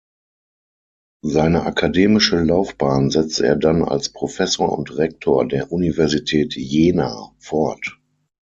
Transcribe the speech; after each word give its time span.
Seine 1.23 1.61
akademische 1.63 2.39
Laufbahn 2.41 3.11
setzte 3.11 3.45
er 3.45 3.55
dann 3.55 3.83
als 3.83 4.09
Professor 4.11 4.75
und 4.75 4.97
Rektor 4.97 5.47
der 5.47 5.71
Universität 5.71 6.55
Jena 6.55 7.35
fort. 7.37 7.99